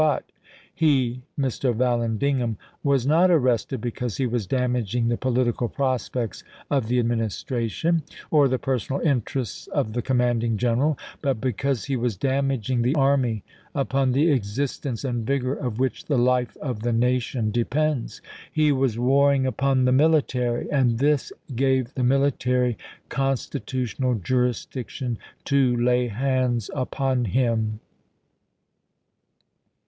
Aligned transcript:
But... 0.03 0.31
he 0.73 1.21
[Mr. 1.39 1.75
Vallan 1.75 2.17
digham] 2.17 2.55
was 2.83 3.05
not 3.05 3.29
arrested 3.29 3.81
because 3.81 4.17
he 4.17 4.25
was 4.25 4.47
damaging 4.47 5.09
the 5.09 5.15
political 5.15 5.69
prospects 5.69 6.43
of 6.71 6.87
the 6.87 6.97
Administration, 6.97 8.01
or 8.31 8.47
the 8.47 8.57
personal 8.57 8.99
interests 9.03 9.67
of 9.67 9.93
the 9.93 10.01
commanding 10.01 10.57
general, 10.57 10.97
but 11.21 11.39
because 11.39 11.85
he 11.85 11.95
was 11.95 12.17
damaging 12.17 12.81
the 12.81 12.95
army, 12.95 13.43
upon 13.75 14.11
the 14.13 14.31
existence 14.31 15.03
and 15.03 15.23
vigor 15.27 15.53
of 15.53 15.77
which 15.77 16.05
the 16.05 16.17
life 16.17 16.57
of 16.57 16.81
the 16.81 16.93
nation 16.93 17.51
depends. 17.51 18.23
He 18.51 18.71
was 18.71 18.97
warring 18.97 19.43
VALLANDIGHAM 19.43 19.85
347 19.85 19.85
upon 19.85 19.85
the 19.85 20.09
military, 20.09 20.71
and 20.71 20.97
this 20.97 21.31
gave 21.55 21.93
the 21.93 22.03
military 22.03 22.75
constitu 23.11 23.59
chap. 23.59 23.69
xii. 23.69 24.01
tional 24.03 24.23
jurisdiction 24.23 25.19
to 25.45 25.77
lay 25.77 26.07
hands 26.07 26.71
upon 26.73 27.25
him. 27.25 27.79